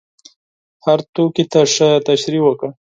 [0.85, 2.69] هر توکي ته ښه تشریح وکړه.